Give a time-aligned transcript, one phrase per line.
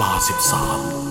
[0.00, 1.05] ลาสิบสาม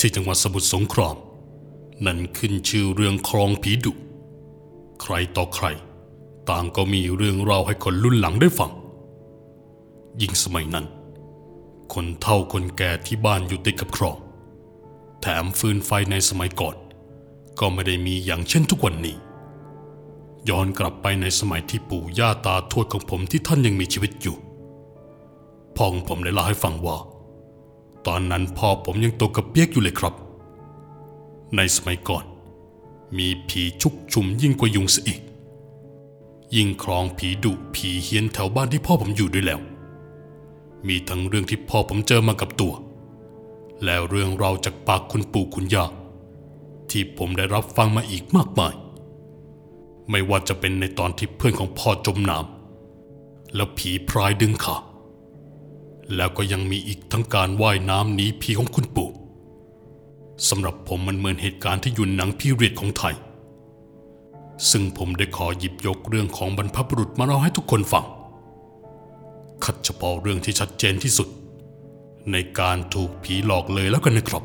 [0.00, 1.16] ที่จังหวัดสมุทรสงคราม
[2.06, 3.92] นั่นขึ้นชื่อเรื่องครองผีดุ
[5.02, 5.66] ใครต่อใคร
[6.50, 8.72] ต่างก็มีเรื่องราวให้คนรุ่นหลังได้ฟัง
[10.20, 10.86] ยิ่งสมัยนั้น
[11.94, 14.16] คนเฒ่าคนแก่ที่บ้านอยู่ติดกับคลอง
[15.20, 16.76] แถมฟืนไฟในสมัยก่อน
[17.58, 19.16] ก็ไม่ได้มีอย่างเช่นทุกวันนี้
[20.48, 24.36] ย้อนกลับไปในสมัยที่ปู่ย่าตาทวดของผมที่ท่านยังมีชีวิตอยู่
[25.76, 26.96] พ่อของผมได้เล่าให้ฟังว่า
[28.06, 30.14] ตอนนั้นพ่อผมยังตกกระเปียกอยู่เลยครับ
[31.56, 32.24] ในสมัยก่อน
[33.18, 35.20] มีผีชุกชุมยิ่งกว่ายุงซะอีก
[36.54, 39.60] ยิ่งคลองผีดุผีเฮี้ยนแถวบ้านที่พ่อผมอยู่ด้วยแล้ว
[40.86, 42.72] มีทั้งเรื่องที่พ่อผมเจอมากับตัว
[43.84, 45.84] แล้วเรื่องเราวจากปากคุณปู่คุณย่า
[46.90, 48.74] ที่ผมได้รับฟังมาอีกมากมาย
[50.10, 54.76] ไม่ว่าจะเป็นในตอนที่เพื่อนของพ่อจมน้ำแล้วผีพรายดึงขา
[56.16, 59.10] แล้วก็ยังมีอีกทั้งการว่ายน้ำหนีผีของคุณปู่
[60.48, 63.14] สำหรับผมมันเหมือนเหตุการณ์ที่อยู่นหนังพีเรียดของไทย
[64.70, 68.04] ซึ่งผมได้ขอหยิบยกเรื่องของบรรพบุรุษมาเล่าให้ทุกคนฟัง
[69.64, 71.28] คัดเฉพาะเรื่องที่ชัดเจนที่สุด
[72.32, 74.44] ในการถูกผีหลอกเลยแล้วกันนะครับ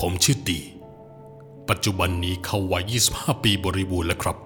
[0.00, 0.58] ผมชื่อตี
[1.68, 4.36] ปัจจุบันนี้เข้าวัย 25 ปีบริบูรณ์แล้วครับ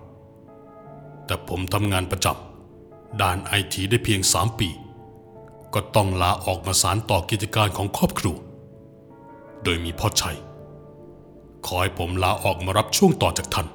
[1.27, 2.52] แต่ผมทำงานประจำ
[3.21, 4.69] ด้านไอทีได้เพียง3ปี
[5.75, 8.37] ก็ต้องลาออกมาสารต่อกิจการของครอบครัว
[9.63, 10.39] โดยมีพ่อชัย
[11.67, 13.69] ขอให้ผมลาออกมารับช่วงต่อจากท่าน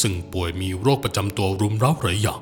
[0.00, 2.40] ซึ่งป่วยมีโรคประจำตัวรุมเร้าหลายอย่าง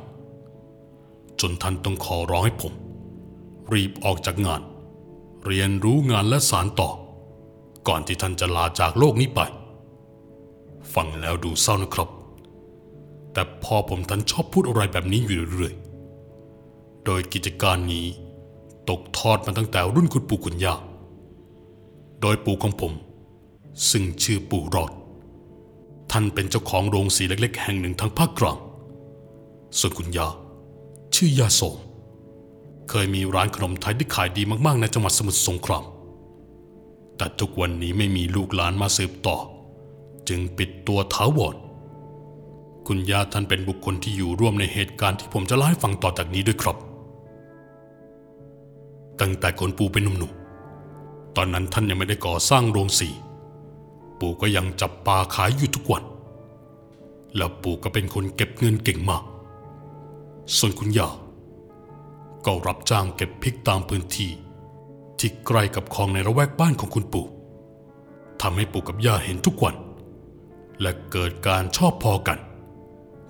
[1.41, 2.73] จนท่านต้องขอร้องให้ผม
[3.73, 4.63] รีบออกจากงาน
[5.47, 6.91] เรียนรู้งานและสารต่อ
[7.89, 9.41] ก่อนที่ท่านจะลาจากโลกนี้ไป
[10.95, 12.09] ฟังแล้วดูเศร้านะครับ
[13.33, 15.75] แต่พอผมท่านชอบพูดอะไรแบบนี้อยู่เรื่อย
[17.05, 18.07] โดยกิจการนี้
[18.89, 20.75] ตกทอดมาตั้งแต่รุ่นคุณปู่คุณย่า
[22.21, 22.93] โดยปู่ของผม
[23.91, 24.93] ซึ่งชื่อปู่รอด
[26.11, 28.59] ท่านเป็นเจ้าของโรงสีเล็ก ๆ แห่งหนึ่งทางภาคกลาง
[29.79, 30.29] ส่วนคุณย่า
[31.15, 31.75] ชื่อยาสม
[32.91, 35.85] เคยมีร้านขนมไทยที่ขายดีมากๆในจังหวัดสมุทรสงคราม
[37.17, 39.37] แต่ทุกวันนี้ไม่มีลูกหลานมาสืบต่อ
[40.29, 41.57] จึงปิดตัวท้าวร
[42.87, 46.77] คุณย่าท่านเป็นบุคคลที่อยู่ร่วมในเหตุการณ์ที่ผมจะเล่าให้ฟังต่อจากนี้ด้วยครับ
[49.21, 53.09] ตั้งแต่กนปู่เป็นหนุ่มๆ ตอนนั้นท่านยังไม่ได้ก่อสร้างโรงสี
[54.19, 56.05] ปู่ก็ยังจับปลาขายอยู่ทุกวัน
[57.37, 59.25] แล้วปู่ก็เป็นคนเก็บเงินเก่งมาก
[60.57, 61.09] ส่วนคุณย่า
[62.47, 64.31] ก็รับจ้างเก็บพริกตามพื้นที่
[65.19, 67.27] ที่ใกล้กับคลองในระแวกบ้านของคุณปู่
[68.43, 69.77] ทำให้ปู่กับย่าเห็นทุกวัน
[70.81, 72.39] และเกิดการชอบพอกัน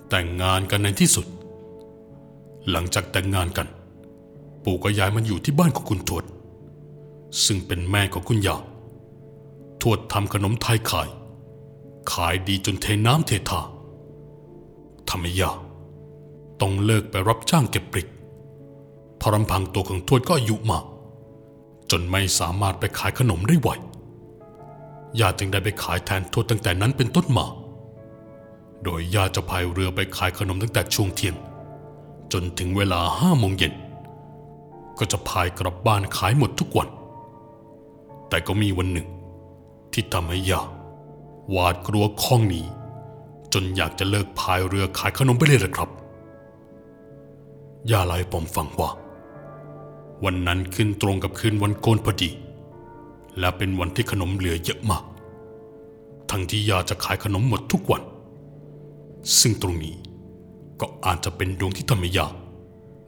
[0.09, 1.25] แต่งงานกันในที่สุด
[2.69, 3.67] หลังจากแต่งงานกัน
[4.65, 6.23] ปู่ก็ย้ายมาอยู่ที่บ้านของคุณทวด
[7.45, 8.55] ซึ่งเป็นแม่ของคุณยา
[9.81, 11.09] ทวดทำขนมไทยขาย
[12.11, 13.61] ขายดีจนเทน้ำเททา
[15.09, 15.51] ทำให้ยา
[16.61, 18.07] ต้องเลิกไปรับจ้างเก็บปริก
[19.17, 20.85] เพราะลำพังตัวของทวดก็อายุมาก
[21.91, 23.69] จนไม่สามารถไปขายขนมได้ไหว
[25.19, 27.45] ยาจึงได้ไปขายแทนทวดตั้งแต่นั้นเป็นต้นมา
[28.83, 31.35] โดยยาจะพายเรือไปขายขนมตั้งแต่ช่วงเที่ยง
[32.33, 33.73] จนถึงเวลาห้าโมงเย็น
[34.99, 36.89] ก็จะพายกลับบ้านขายหมดทุกวัน
[38.29, 39.07] แต่ก็มีวันหนึ่ง
[39.93, 40.61] ที่ทำให้ยา
[41.51, 42.65] หวาดกลัวข้องหนี้
[43.53, 45.89] จนอยากจะเลิกพายเรือขายขนมไปเลยละครับ
[47.91, 48.89] ย่าเล่าให้ผมฟังว่า
[50.23, 52.29] วันนั้นขึ้นตรงกับคืนวันโกนพอดี
[53.39, 55.03] และเป็นวันที่ขนมเหลือเยอะมาก
[56.29, 58.01] ทั้งที่ยาจะขายขนมหมดทุกวัน
[59.39, 59.95] ซึ่งตรงนี้
[60.81, 62.27] ก็อาจจะเป็นดวงที่ทำให้ยา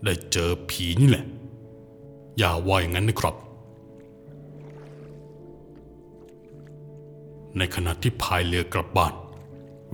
[0.05, 1.25] ได้เจอผีนี่แหละ
[2.37, 3.35] อย่าว่าอย่างนั้นนะครับ
[7.57, 9.13] ในขณะที่พายเรือกลับบ้าน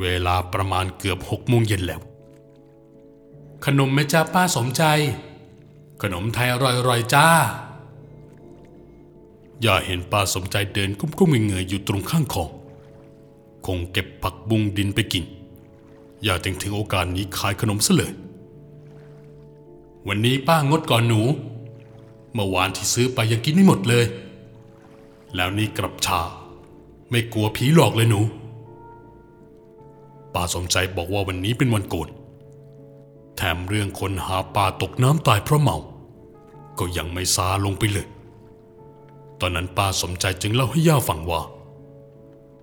[0.02, 2.02] เวลาประมาณเกือบหกโมงเย็นแล้ว
[3.66, 4.84] ขนมไหมจ้าป้าสมใจ
[6.02, 6.56] ขนมไทยอ
[6.88, 7.28] ร่อยๆจ้า
[9.66, 12.50] ย่าเห็นป้าสมใจเดินกุ้มๆเงยๆอยู่ตรงข้างคอง
[13.66, 15.24] คงเก็บผักบุ้งดินไปกิน
[16.26, 18.14] ย่าจึงถือโอกาสนี้ขายขนมซะเลย
[20.08, 21.22] วันนี้ป้างดก่อนหนู
[22.34, 24.06] เมื่อวานที่ซื้อไปยังกินไม่หมดเลย
[25.36, 26.22] แล้วนี่กลับชา
[27.10, 28.22] ไม่กลัวผีหลอกเลยหนู
[30.34, 32.10] ป้าสมใจบอกว่าวันนี้เป็นวันโกน
[33.36, 35.78] แถมเรื่องคนหาปลาตกน้ำตายเพราะเมา
[36.80, 38.08] ก็ยังไม่ซาลงไปเลย
[39.40, 41.42] ตอนนั้นป้าสมใจจึงเล่าให้ย่าฟังว่า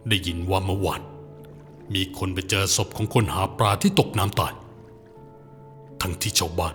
[0.09, 1.03] ได้ยินว่าเมื่อวาน
[1.95, 4.53] มีคนไปเจอศพของคนหาปลาที่ตกน้ำตาย
[6.01, 6.75] ทั้งที่ชาวบ้าน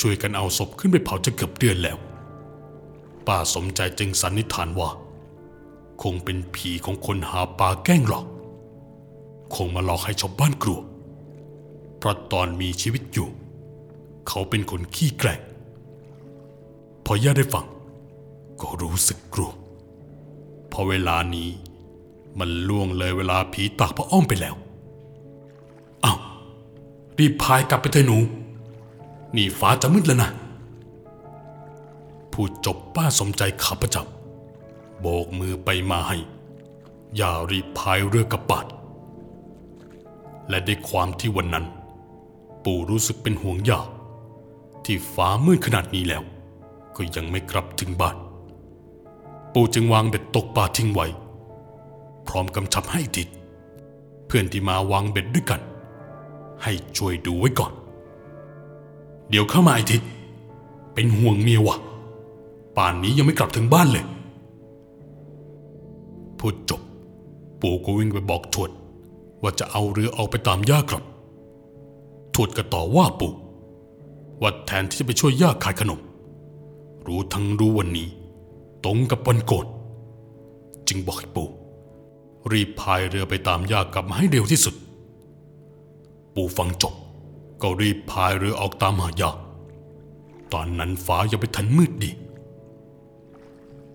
[0.00, 1.98] ช่วยกันเอาศพขึ้นไปเผาจะเกือบเดือนแล้ว
[3.26, 4.90] ป้าสมใจจึงสันนิษฐานว่า
[6.02, 8.26] คงเป็นผีของคนหาปลาแกล้งหลอก
[9.54, 10.80] คงมาหลอกให้ชาวบ้านกลัว
[11.98, 13.28] เพราะตอนมีชีวิตอยู่
[14.28, 15.40] เขาเป็นคนขี้แกล้ง
[17.04, 17.66] พอย่าได้ฟัง
[18.60, 19.52] ก็รู้สึกกลัว
[20.68, 21.50] เพราะเวลานี้
[22.38, 24.54] มันล่วงเลยเวลาผีตากพระอ้อมไปแล้ว
[26.02, 26.14] เอา้า
[27.18, 28.18] รีบพายกลับไปเถอะหนู
[29.36, 30.30] นี่ฟ้าจะมืดแล้วนะ
[32.32, 34.06] พูดจบป้าสมใจขับประจับ
[35.00, 36.16] โบกมือไปมาให้
[37.16, 38.66] อย่ารีบพายเรือกลับบ้าน
[40.48, 41.66] และด้วยความที่วันนั้น
[42.64, 43.80] ปู่รู้สึกเป็นห่วงย่า
[44.84, 46.22] ที่ฟ้ามืดขนาดนี้แล้ว
[46.96, 48.16] ก็ยังไม่กลับถึงบ้าน
[49.52, 51.06] ปู่จึงวางเบ็ดตกปลาทิ้งไว้
[52.26, 53.28] พร้อมกำชับให้ทิด
[54.26, 55.60] เพื่อนที่มาวางเบ็ดด้วยกัน
[56.62, 57.72] ให้ช่วยดูไว้ก่อน
[59.30, 60.02] เดี๋ยวเข้ามาไอทิด
[60.94, 61.76] เป็นห่วงเมียวะ
[62.76, 64.04] ป่านนี้ยังไม่กลับถึงบ้านเลย
[66.38, 66.80] พูดจบ
[67.60, 68.70] ปู่ก็วิ่งไปบอกทวด
[69.42, 71.04] ว่าจะเอาเรือออกไปตามย่ากลับ
[72.34, 73.32] ทวดก็ต่อว่าปู่
[74.40, 76.00] ว่าแทนที่จะไปช่วยย่าขายขนม
[77.06, 78.08] รู้ทั้งรู้วันนี้
[78.84, 79.66] ตรงกับวันโกน
[80.88, 81.48] จึงบอกให้ปู่
[82.52, 84.74] รีบพายเรือไปตามย่ากลับมาให้เร็วที่สุด
[86.34, 86.94] ปู่ฟังจบ
[87.62, 89.30] ก็รีบพายเรือออกตามหายา
[90.52, 92.10] ตอนนั้นฟ้ายังไปทันมืดดี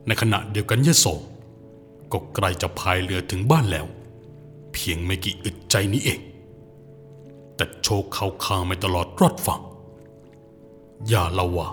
[0.06, 1.06] ในขณะเดียวกันยะโส
[2.12, 3.86] ก็ใกล้จะพายเรือถึงบ้านแล้ว
[4.74, 6.20] เพียงไม่กี่อึดใจนี้เอง
[7.56, 9.62] แต่โชคเข้าข้างไม่ตลอดรอดฝั่ง
[11.12, 11.70] ย่าเล่าว่า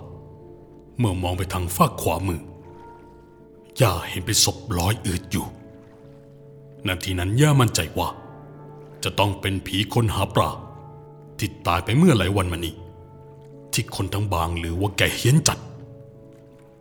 [0.99, 2.41] เมื่อมองไปทางฝากขวามือ
[3.81, 5.47] ย่าเห็นเป็นศพลอยอืดอยู่
[6.87, 8.09] นาทีนั้นย่ามั่นใจว่า
[9.05, 10.51] จะต้องเป็นผีคนหาปลา
[11.39, 12.75] ที่ตายไปเมื่อหลายวันมานี้
[13.73, 15.59] ที่คนทั้งบางหรือว่าแกเฮี้ยนจัด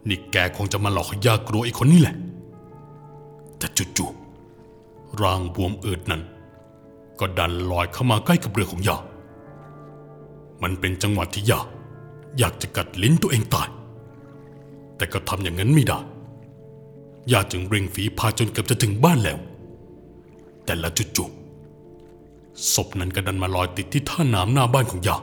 [0.07, 2.16] นี่แกคงจะมาหลอกให้ย่ากลัวไอ้คนนี้แหละ
[3.57, 3.68] แต่
[3.98, 6.22] จู่ๆร่างบวมเอืดนั้น
[7.19, 8.98] ก็ดันลอยเข้ามาใกล้กับเรือของย่า
[10.63, 11.60] มันเป็นจังหวะที่ย่า
[12.38, 13.68] อยากจะกัดลิ้นตัวเองตาย
[14.98, 16.00] แต่ก็ทำอย่างนั้นไม่ได้
[17.31, 19.38] ย่าจึงเร่งฝีพาจนเกือบจะถึงบ้านแล้ว
[20.66, 21.44] แต่ละจู่ๆ
[22.74, 25.18] ศพนั้นก็ดันมาลอยติดที่ท่าน้ำหน้าบ้านของยา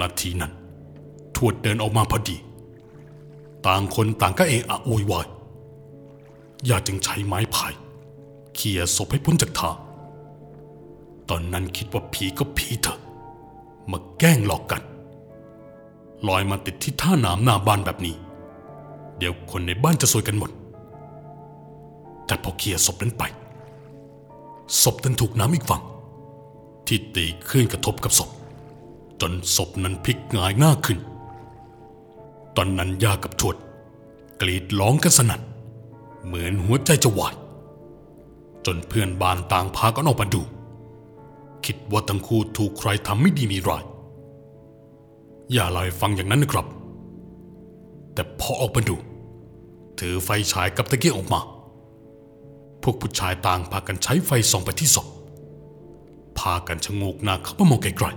[0.00, 0.52] นาทีนั้น
[1.36, 2.36] ทวดเดินออกมาพอดี
[3.66, 5.26] ต่างคนต่างก็เอะอะโวยวาย
[6.68, 7.72] ยาจึงใช้ไม้พาย
[8.54, 9.70] เขี่ยศพให้พ้นจากท่า
[11.28, 12.98] ตอนนั้นคิดว่าผีก็ผีเถอะ
[13.90, 14.82] มาแกล้งหลอกกัน
[16.28, 18.14] ลอยมาติดที่ท่าน้ำหน้าบ้านแบบนี้
[19.18, 20.50] เดี๋ยวคนในบ้านจะซวยกันหมด
[22.26, 23.22] แต่พอเคลียศพนั้นไป
[24.82, 25.82] ศพนั้นถูกน้ำอีกฝั่ง
[26.86, 28.30] ที่ตีขึ้นกระทบกับศพ
[29.20, 30.98] จนศพนั้นพลิกหงายหน้าขึ้น
[32.56, 33.56] ตอนนั้นยากับทวด
[34.40, 35.42] กรีดร้องกันสนั่น
[36.24, 37.34] เหมือนหัวใจจะวาย
[38.66, 40.42] จนเพื่อนบ้านต่างพากันออกมาดู
[41.64, 43.84] คิดว่าทั้งคู่ถูกใครทำไม่ดีมีร้าย
[45.52, 46.66] อย่าเล่าให้ฟังอย่างนั้นนะครับ
[48.14, 48.96] แต่พอออกมาดู
[49.98, 51.40] ถือไฟฉายกับตะเกียงออกมา
[52.82, 55.06] พวกผู้ชายต่างพากันใช้ไฟส่องไปที่ศพ
[56.38, 58.08] พากันชะโงกหน้าเข้ามามองไกล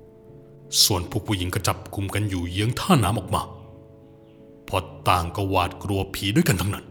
[0.00, 3.42] ๆ ส่วนพวกผู้หญิงก็จับกลุ่มกันอยู่เยื้องท่าน้ำออกมา
[4.68, 4.76] พอ
[5.08, 6.84] ต่างก็หวาดกลัวผีด้วยกันทั้งนั้น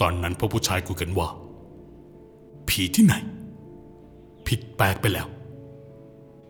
[0.00, 1.28] ตอนนั้นพวกผู้ชายคุยกันว่า
[2.68, 3.14] ผีที่ไหน
[4.46, 5.26] ผิดแปลกไปแล้ว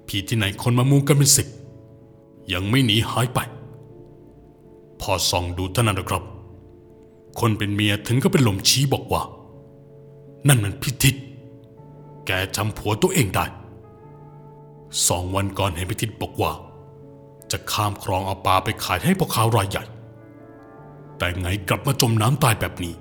[0.08, 1.48] ผีที่ไหนคนมามุงกันเป็นสิบ
[2.52, 3.38] ยังไม่หนีหายไป
[5.00, 6.22] พอส่องดูเท่านั้นนะครับ
[7.40, 9.22] คนเป็นเมียถึงก็เป็นลมชี้บอกว่า
[10.48, 11.14] นั่นมันพิทิศ
[12.26, 13.44] แกจำผัวตัวเองได้
[15.08, 16.52] สองวันก่อนเห็นพิทิศบอกว่า
[17.50, 19.84] จะข้ามคลองเอาปลาไปขายให้พ่อค้ารายใหญ่
[21.18, 22.94] แต่ไงกลับมาจมน้ำตายแบบนี้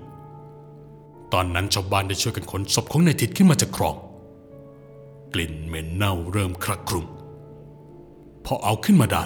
[1.34, 3.96] ตอนนั้นชาวบ้านได้ช่วยกันขนศพของนายทิศขึ้นมาจากคลอง
[5.34, 7.06] กลิ่นเหม็นเน่าเริ่มครักครุม
[8.46, 9.24] พอเอาขึ้นมาได้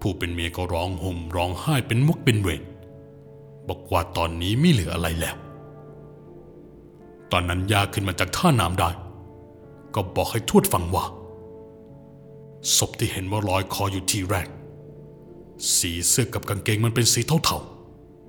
[0.00, 2.62] ผู้เป็นเมียก็ร้องห่มร้องไห้เป็นมุกเป็นเวร
[3.68, 5.36] บอกว่าตอนนี้ไม่เหลืออะไรแล้ว
[7.32, 8.90] ตอนนั้นยาขึ้นมาจากท่าน้ำได้
[9.94, 11.04] ก็บอกให้ทวดฟังว่า
[12.76, 14.48] ศพที่เห็นว่าลอยคออยู่ที่แรก
[15.76, 17.58] สีเสื้อกับกางเกงมันเป็นสีเทา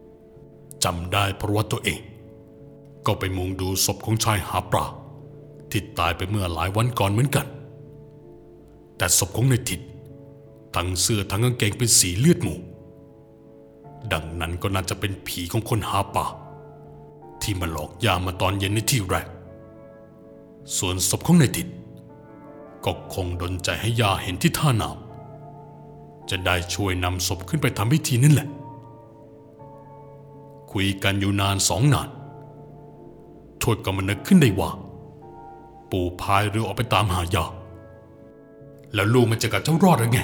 [0.06, 2.00] ๆจำได้เพราะว่าตัวเอง
[3.06, 4.86] ก็ไปมุงดูศพของชายหาปลา
[5.72, 7.48] ที่ตายไปเมื่อหลายวันก่อนเหมือนกัน
[8.98, 9.82] แต่ศพของนายทิด
[10.76, 12.56] ทั้งเสื้อทั้งกางเกงเป็นสีเลือดหมู
[14.14, 16.26] ดังนั้นก็น่าจะเป็นผีของคนหาป่า
[17.42, 19.28] ที่มาหลอกยามาตอนเย็นในที่แรก
[20.78, 21.68] ส่วนศพของนายทิด
[22.86, 28.48] ก็คงดนใจให้ยาเห็นที่ท่าน้ำจะได้ช่วยนำศพขึ้นไปทำพิธีนั่นแหละ
[30.72, 32.10] คุยกันอยู่นานสองนาน
[33.62, 34.72] ทวดก็มานึกขึ้นได้ว่า
[35.92, 37.46] ปู่พายเรือออกไปตามหายา
[38.94, 40.20] แล้วลูกมันจะกับเจ้ารอดหรือไง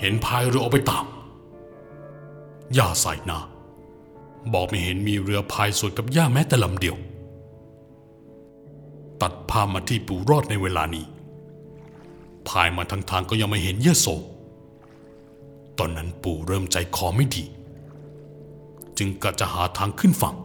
[0.00, 1.04] เห็นพายเรือออกไปตาม
[2.76, 3.38] ย่าใส่นา
[4.52, 6.96] บอกไม่เห็นมีเรือพายสวนกับย่าแม้แต่ลำเดียว
[9.20, 11.04] ตัดภาพมาที่ปู่รอดในเวลานี้
[12.48, 14.06] พายมาทางทางก็ยังไม่เห็นเยโส
[15.78, 17.44] ตอนนั้นปู่เริ่มใจคอไม่ดี
[18.98, 20.36] จึงกะจะหาทางขึ้นฝั่ง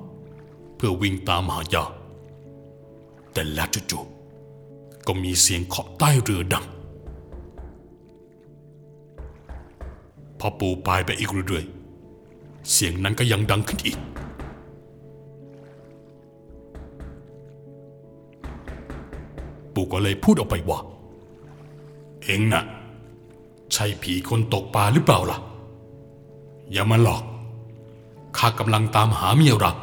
[0.75, 1.84] เพื่อวิ่งตามหายา
[3.34, 6.65] แต่แล้วจู่ๆก็มีเสียงเคาะใต้เรือดัง
[10.39, 11.82] พอปู่พายไปอีกเรื่อยๆ
[12.72, 13.98] เสียงนั้นก็ยังดังขึ้นอีก
[19.74, 20.79] ปู่ก็เลยพูดออกไปว่า
[22.24, 22.63] เองน่ะ
[23.74, 25.39] ใช่ผีคนตกปลาหรือเปล่าล่ะ
[26.72, 27.24] อย่ามาหลอก
[28.38, 29.77] ข้ากำลังตามหาเมียรัก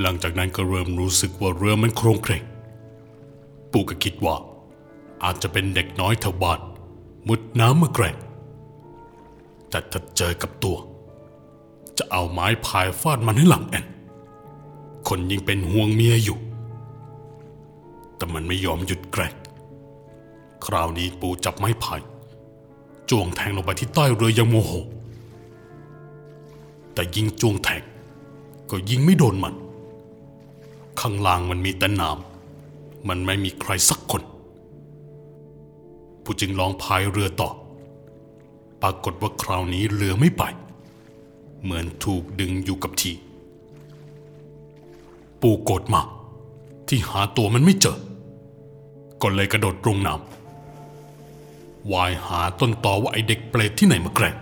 [0.00, 2.44] หลังจากนั้นก็เริ่มรู้สึกว่าเรือมันโครงเครง
[3.72, 4.36] ปู่ก็คิดว่า
[5.24, 6.60] อาจจะเป็นเด็กน้อยแถวบ้าน
[7.28, 8.16] มุดน้ำมาแกร่ง
[9.72, 10.76] แต่ถ้าเจอกับตัว
[11.98, 13.86] จะเอาไม้พายฟาดมันให้หลังแอน
[15.08, 16.38] คนยิ่งเป็นห่วงเมียอยู่
[18.16, 19.34] แต่มันไม่ยอมหยุดแกร่ง
[20.64, 22.00] คราวนี้ปู่จับไม้พาย
[23.10, 24.72] จ้วงแทงลงไปที่ใต้เรืออยังโมโห
[26.94, 27.82] แต่ยิงจ้วงแทง
[28.70, 29.54] ก็ยิงไม่โดนมัน
[31.00, 34.22] ข้างล่างมันมีแต่น้ำมันไม่มีใครสักคน
[36.22, 37.50] ผู้จึงลองพายเรือต่อ
[38.82, 40.42] ปรากฏว่าคราวนี้เรือไม่ไป
[41.62, 43.14] เหมือนถูกดึงอยู่กับที่
[45.40, 46.06] ปู่โกรธมาก
[46.88, 47.98] ที่หาตัวมันไม่เจอ
[49.22, 54.36] ก็เลยกระโดดลงน้ำวายหาต้นตอว่าไอเด็กเปรตที่ไหนมาแกล้ง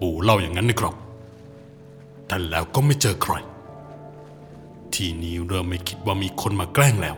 [0.00, 0.94] ปู่เล่าอย่างนั้นนะครับ
[2.26, 3.34] แต่แล้วก็ไม่เจอใคร
[4.94, 7.16] ทีนี้เริ่มไม่คิดว่ามีคนมาแกล้งแล้ว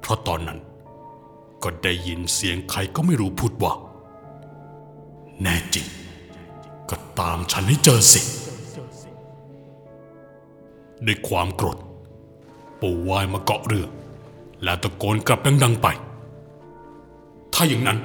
[0.00, 0.58] เพราะตอนนั้น
[1.62, 3.72] ก็ได้ยินเสียงใครก็ไม่รู้พูดว่า
[5.42, 5.86] แน่จริง
[6.90, 8.20] ก็ตามฉันให้เจอสิ
[11.06, 11.78] ด้วยความโกรธ
[12.80, 13.86] ปู่วายมาเกาะเรือ
[14.62, 15.86] แล้วตะโกนกลับดังๆไป
[17.54, 17.98] ถ้าอย่างนั้น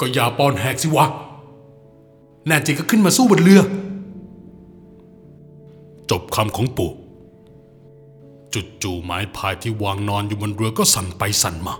[0.00, 1.06] ก็อย่าปอนแหกสิวะ
[2.46, 3.62] แน่จริงก็ขึ้นมาสู้บนเรือ
[6.10, 6.90] จบคำของปู่
[8.54, 11.74] จุดจู่ไม้พายที่วางนอนอยู่บนเรือก็สั่นไปสั่นมา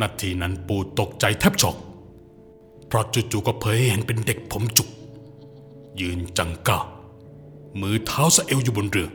[0.00, 1.76] นาทีนั้นปู่ตกใจแทบช็อก
[2.92, 4.88] เพราะจู่ๆก็เผยให้เห็นเป็นเด็กผมจุก
[6.00, 6.78] ยืนจังก้า
[7.80, 9.10] มือเท้าสะเอวอยู่บนเรือ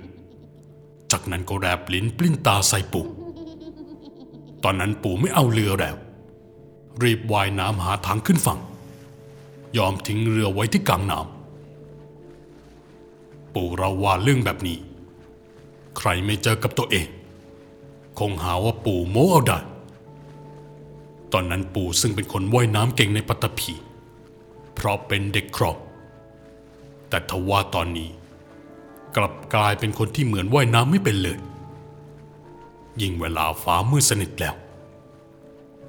[1.12, 3.06] จากนั้นก็แรบลิ้นปลิ้นตาใส่ปู่
[4.64, 5.96] ตอนนั้นปู่ไม่เอาเรือแล้ว
[7.04, 8.60] รีบว่ายน้ำหาทางขึ้นฝั่ง
[9.78, 14.78] ยอมทิ้งเรือไว้ที่กลางน้ำปู่เราว่าเรื่องแบบนี้
[15.98, 17.08] ใครไม่เจอกับตัวเอง
[18.20, 19.60] คงหาว่าปู่โม้เอาได้
[21.34, 23.74] ตอนนั้นปู่ซึ่งเป็นคนว่ายน้ำเก่งในปัตตภี
[24.74, 25.78] เพราะเป็นเด็กครอบ
[27.10, 28.10] แต่ทว่าตอนนี้
[29.16, 31.38] กลับกลายเป็นคนที่เหมือนว่ายน้ำไม่เป็นเลย
[33.02, 34.56] ยิ่งเวลาฟ้ามืดสนิทแล้ว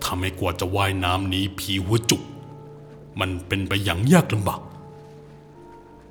[0.04, 2.22] ทำให้กว่าจะว่ายน้ำนี้ผีหัวจุก
[3.20, 4.60] มันเป็นไปอย่างยากลำบาก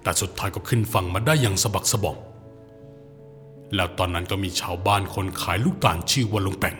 [0.01, 2.17] แต่สุดท้ายก็ขึ้นฝั่งมาได้อย่างสะบักสะบอม
[3.75, 6.75] แล้วตอนนั้นก็มีชาวบ้านคนขายลูกตาลชื่อว่าลงแป่ง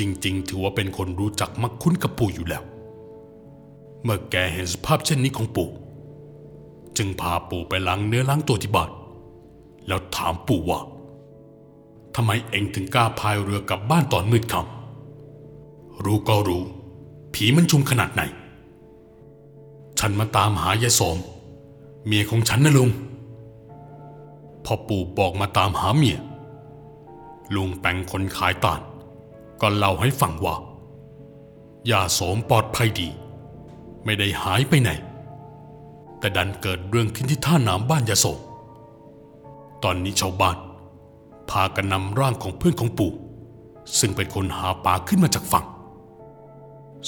[0.00, 2.62] จริง ๆ ถือว่าเป็นคนรู้จักมักคุ้นกับปู่อยู่แล้ว
[4.02, 5.68] เมื่อแกเห็นสภาพเช่นนี้ของปู่
[6.96, 8.90] จึงพาปู่ไปล้างเนื้อล้างตัวที่บ้าน
[9.86, 10.80] แล้วถามปู่ว่า
[12.14, 16.62] ทำไมเองถึงกล้าพายเรือกลับบ้านตอนมืดค่ำรู้ก็รู้
[17.34, 18.22] ผีมันชุมขนาดไหน
[19.98, 21.18] ฉันมาตามหายายสม
[22.06, 22.90] เมียของฉันนะลุง
[24.64, 26.18] พอปู่บอกมาตามหาเมีย
[27.54, 28.80] ลุงแปงคนขายตาน
[29.60, 30.54] ก็เล่าให้ฟังว่า
[31.90, 33.08] ยาโสมปลอดภัยดี
[34.04, 34.90] ไม่ได้หายไปไหน
[36.18, 38.38] แต่ดันเกิดเรื่องขึ้นที่ท่าน้ำบ้านยาโสม
[39.82, 40.56] ตอนนี้ชาวบ้าน
[41.50, 43.12] พากันนำร่างของเพื่อนของปู่
[43.98, 45.66] ซึ่งเป็นคนหาปลาขึ้นมาจากฝั่ง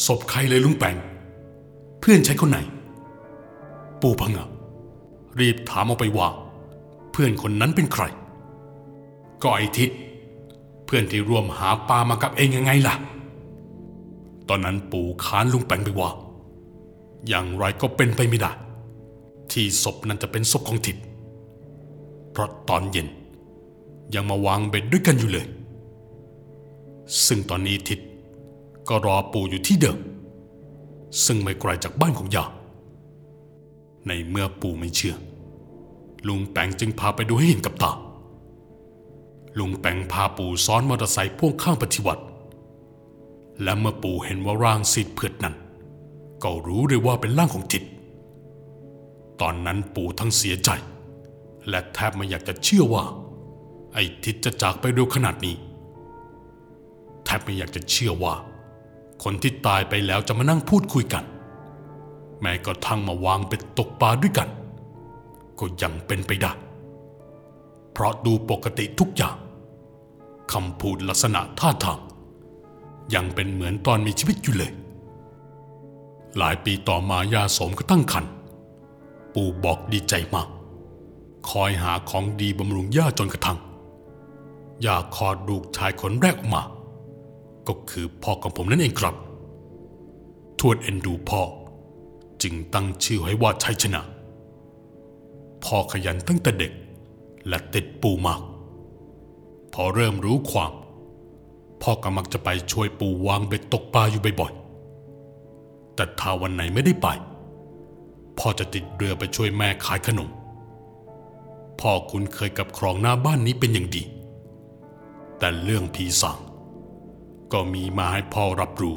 [0.04, 0.96] ศพใครเลยลุงแปง
[2.00, 2.58] เพื่อนใช้คนไหน
[4.00, 4.48] ปู่พังะ
[5.38, 6.28] รีบถามออกไปว่า
[7.12, 8.04] เพื่อนคนนั้นเป็นใคร
[9.42, 9.90] ก็ไอทิศ
[10.94, 12.94] พื่อนที่ร่วมหาปลามากับเองยังไงล่ะ
[14.48, 16.10] ตอนนั้นปู่ค้านลุงแปงไปว่า
[17.28, 18.52] อย่างไรก็เป็นไปไม่ได้
[19.52, 20.96] ที่ศพนั้นจะเป็นศพของทิศ
[22.30, 23.08] เพราะตอนเย็น
[24.14, 25.46] ยังมาวางเบ็ดด้วยกันอยู่เลย
[27.26, 28.00] ซึ่งตอนนี้ทิศ
[28.88, 29.98] ก็รอปู่อยู่ที่เดิม
[31.24, 32.44] ซึ่งไม่ไกลจากบ้านของยา
[34.06, 35.14] ในเมื่อปู่ไม่เชื่อ
[36.26, 37.92] ลุงแปงจึงพาไปดูให้เห็นกับตา
[39.58, 42.24] ลุงแปงพาปู่ซ้อนมอเตอร์ไซค์พ่วงข้างปฏิวัติ
[43.62, 45.54] และเมื่อปู่เห็นว่าร่างสิทธิ์เผือดนั้น
[46.42, 47.82] ก็รู้เลยว่าเป็นร่างของทิศ
[49.40, 50.70] ตอนนั้นปู่ทั้งเสียใจ
[51.68, 53.04] และแทบไม่อยากจะเชื่อว่า
[53.92, 55.54] ไอ้ทิศจะจากไปเร็วขนาดนี้
[57.24, 58.34] แทบไม่อยากจะเชื่อว่า
[59.22, 61.24] คนที่ตายไปแล้วจะมานั่งพูดคุยกัน
[62.40, 64.48] แม้กระทั่งมาวางเป็ดตกปลาด้วยกัน
[65.58, 66.52] ก็ยังเป็นไปได้
[67.92, 69.36] เพราะดูปกติทุกอย่าง
[70.52, 72.00] คำพูดลักษณะท่าทาง
[73.14, 74.72] ยังเป็นเหมือนตอนมีชีวิตอยู่เลย
[76.38, 78.32] หลายปีต่อมายาสมก็ตั้งครรภ์
[79.34, 80.48] ปู่บอกดีใจมาก
[81.50, 83.58] คอยหาของดีบำรุงย่าจนกระทั่ง
[84.84, 86.62] ย่าคลอดลูกชายคนแรกออกมา
[87.68, 89.14] ก็คือพ่อของผมนั่นเองครับ
[90.58, 91.40] ทวดเอ็นดูพ่อ
[92.42, 94.02] จึงตั้งชื่อให้ว่าชัยชนะ
[95.64, 96.72] พ่อขยันตั้งแต่เด็ก
[97.48, 98.42] และติดปู่มาก
[99.74, 100.72] พอเริ่มรู้ความ
[101.82, 107.08] พ่อก็มักจะไปช่วยปู่วางเบ็ดตกปลาอยู่บ่อยๆ แต่ถ้าวันไหนไม่ได้ไป
[108.38, 110.30] พ่อจะติดเรือไปช่วยแม่ขายขนม
[111.80, 114.02] พ่อคุ้นเคยกับคลองหน้าบ้านนี้เป็นอย่างดี
[115.38, 116.38] แต่เรื่องผีสาง
[117.52, 118.96] ก็มีมาให้พ่อรับรู้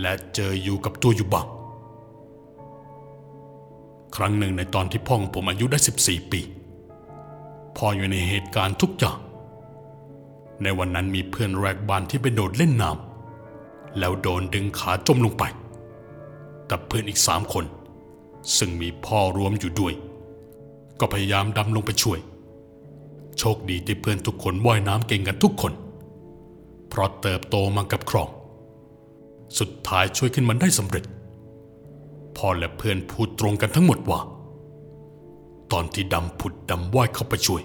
[0.00, 1.46] และเจออยู่กับตัวอยู่บ้าง
[4.16, 6.40] ครั้งหนึ่งในตอนที่พ่อของผมอายุได้ 14 ปี
[7.78, 9.18] พ่ออยู่ในเหตุการณ์ทุกอย่าง
[10.62, 15.44] ในวันนั้นมีเพื่อนแรกบ้านที่ไปโดดเล่นน้ำแล้วโดนดึงขาจมลงไป
[16.66, 17.64] แต่เพื่อนอีกสามคน
[18.56, 19.92] ซึ่งมีพ่อรวมอยู่ด้วย
[21.00, 22.18] ก็พยายามดำลงไปช่วย
[23.38, 25.72] โชคดีที่เพื่อนทุกคนว่ายน้ำเก่งกันทุกคน
[26.88, 28.28] เพราะเติบโตมากับคลอง
[29.58, 31.04] สุดท้ายช่วยขึ้นมันได้สำเร็จ
[32.36, 34.20] พ่อและเพื่อนพูดตรงกันทั้งหมดว่า
[35.72, 37.62] ตอนที่ดำผุดดำว่ายเข้าไปช่วย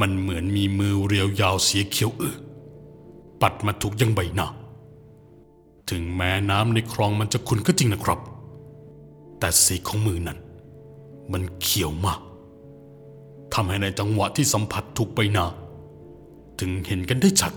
[0.00, 2.36] มันเหมือนมีมือเรียวยาวเสียเขียวเออ
[3.40, 4.48] ปัดมาถูกยังใบหน้า
[5.90, 8.20] ถึงแม้น้ำในคลองมันจะขุ่นก็จริงนะครับ
[9.38, 10.38] แต่สีของมือนั้น
[11.32, 12.20] มันเขียวมาก
[13.54, 15.46] ทำให้ในจังหวะที่สัมผัสถูกใบหน้า
[16.60, 17.52] ถึงเห็นกันได้ชัด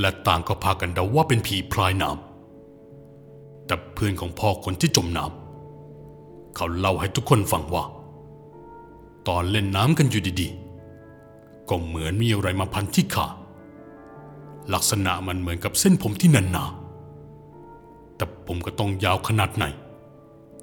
[0.00, 5.43] และต่างก็พากันเดาว่าเป็นผีพลายน้ำแต่เพื่อนของพ่อคนที่จมน้ำ
[6.56, 7.84] เขาเล่าให้ทุกคนฟังว่า
[9.28, 13.26] ตอนเล่นน้ำกันอยู่ดีๆ ก็เหมือนมีอะไรมาพันที่ขา
[14.74, 16.64] ลักษณะมันเหมือนกับเส้นผมที่นันหนา
[18.16, 19.64] แต่ผมก็ต้องยาวขนาดไหน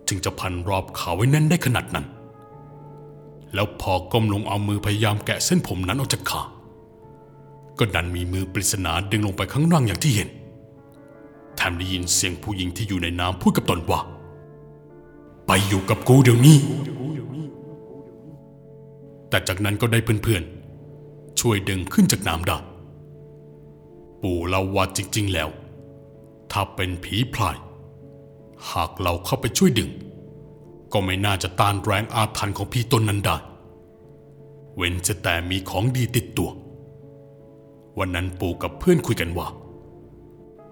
[0.07, 2.05] ถึงจะพันรอบขาไว้แน่นได้ขนาดนั้น
[3.53, 6.41] แล้วพอก้มลงเอามือพยายามแกะเส้นผมนั้นออกจากขา
[7.79, 10.29] ก็ดันมีมือปริศนาดึงลงไปข้างล่างอย่างที่เห็น
[11.55, 13.99] แถมได้ยินเสียงผู้หญิงที่อยู่ในน้ำพูดกับตนว่า
[15.53, 16.57] ไปอยู่กับกูเดี๋ยวนี้
[19.29, 22.57] แต่จากนั้นก็ได้เพื่อนๆ ช่วยดึงขึ้นจากน้ำได้
[24.21, 25.49] ปู่เล่าว่าจริงๆแล้ว
[26.51, 27.57] ถ้าเป็นผีพลาย
[28.71, 29.89] หากเราเข้าไปช่วยดึง
[30.93, 33.37] ก็ไม่น่าจะต้านแรงอาถรรพ์ของพี่ตนนั้นได้
[34.75, 36.49] เว้นจะแต่มีของดีติดตัว
[37.99, 39.47] วันนั้นปู่กับเพื่อนคุยกันว่า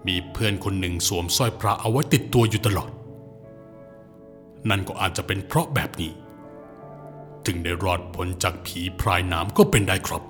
[0.06, 2.90] มีเพื่อนคนหนึ่งสวมสร้อยพระเอาไว้ติดตัวอยู่ตลอด
[4.68, 6.12] นั่นก็อาจจะเป็นเพราะแบบนี้
[7.46, 10.22] ถึงได้รอดพ้นจากผีพรายน้ำก็เป็นได้ครับ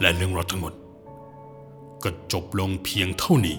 [0.00, 0.74] และเรื่องราวทั้งหมด
[2.02, 3.58] ก็จบลงเพียงเท่านี้